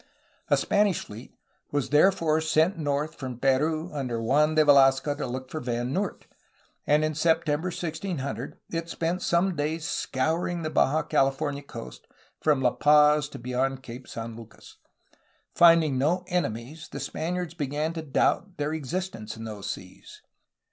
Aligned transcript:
A 0.49 0.57
Spanish 0.57 1.05
fleet 1.05 1.37
was 1.71 1.91
therefore 1.91 2.41
sent 2.41 2.75
north 2.75 3.13
from 3.19 3.37
Peru 3.39 3.91
under 3.93 4.19
Juan 4.19 4.55
de 4.55 4.65
Velasco 4.65 5.13
to 5.13 5.27
look 5.27 5.51
for 5.51 5.59
Van 5.59 5.93
Noort, 5.93 6.23
and 6.87 7.05
in 7.05 7.13
September 7.13 7.67
1600 7.67 8.57
it 8.71 8.89
spent 8.89 9.21
some 9.21 9.55
days 9.55 9.87
scouring 9.87 10.63
the 10.63 10.71
Baja 10.71 11.03
Calif 11.03 11.37
ornian 11.37 11.67
coast 11.67 12.07
from 12.41 12.61
La 12.63 12.71
Paz 12.71 13.29
to 13.29 13.37
beyond 13.37 13.83
Cape 13.83 14.07
San 14.07 14.35
Lucas. 14.35 14.77
Finding 15.53 15.99
no 15.99 16.23
enemies 16.25 16.89
the 16.91 16.99
Spaniards 16.99 17.53
began 17.53 17.93
to 17.93 18.01
doubt 18.01 18.57
their 18.57 18.73
existence 18.73 19.37
in 19.37 19.43
those 19.43 19.69
seas. 19.69 20.23